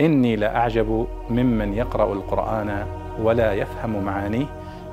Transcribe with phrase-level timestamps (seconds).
[0.00, 2.86] إني لأعجب ممن يقرأ القرآن
[3.20, 4.46] ولا يفهم معانيه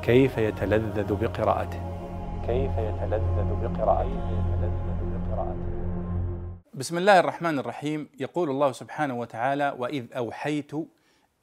[0.03, 1.81] كيف يتلذذ بقراءته.
[2.47, 4.35] كيف يتلذذ بقراءته.
[6.73, 8.09] بسم الله الرحمن الرحيم.
[8.19, 10.71] يقول الله سبحانه وتعالى وإذ أوحيت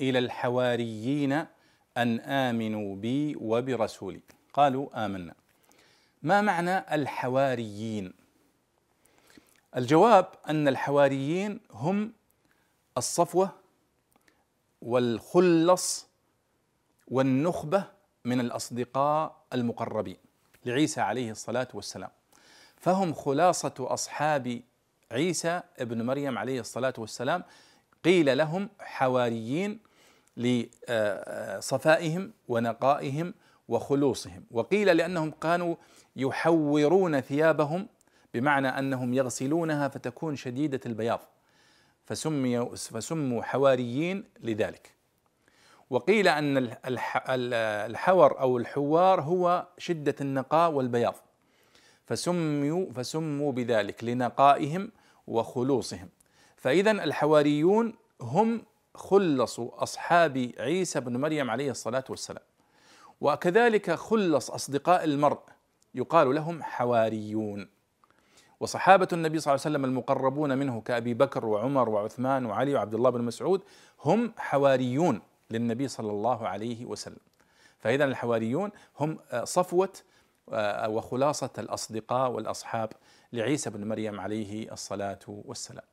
[0.00, 1.32] إلى الحواريين
[1.96, 4.20] أن آمنوا بي وبرسولي
[4.52, 5.34] قالوا آمنا
[6.22, 8.12] ما معنى الحواريين؟
[9.76, 12.12] الجواب أن الحواريين هم
[12.98, 13.50] الصفوة
[14.82, 16.06] والخلص
[17.08, 17.84] والنخبة
[18.24, 20.16] من الأصدقاء المقربين
[20.64, 22.10] لعيسى عليه الصلاة والسلام.
[22.76, 24.62] فهم خلاصة أصحاب
[25.12, 27.44] عيسى ابن مريم عليه الصلاة والسلام.
[28.04, 29.80] قيل لهم حواريين
[30.36, 33.34] لصفائهم ونقائهم
[33.68, 34.44] وخلوصهم.
[34.50, 35.76] وقيل لأنهم كانوا
[36.16, 37.88] يحورون ثيابهم
[38.34, 41.20] بمعنى أنهم يغسلونها فتكون شديدة البياض.
[42.04, 44.94] فسمي فسموا حواريين لذلك.
[45.90, 46.76] وقيل أن
[47.86, 51.14] الحور أو الحوار هو شدة النقاء والبياض.
[52.06, 54.92] فسموا فسموا بذلك لنقائهم
[55.26, 56.08] وخلوصهم.
[56.56, 58.62] فاذا الحواريون هم
[58.94, 62.44] خلصوا أصحاب عيسى بن مريم عليه الصلاة والسلام.
[63.20, 65.40] وكذلك خلص أصدقاء المرء.
[65.94, 67.68] يقال لهم حواريون.
[68.62, 73.10] وصحابة النبي صلى الله عليه وسلم المقربون منه كأبي بكر وعمر وعثمان وعلي وعبد الله
[73.10, 73.62] بن مسعود
[74.04, 77.16] هم حواريون للنبي صلى الله عليه وسلم.
[77.78, 79.92] فإذا الحواريون هم صفوة
[80.86, 82.92] وخلاصة الأصدقاء والأصحاب
[83.32, 85.84] لعيسى بن مريم عليه الصلاة والسلام.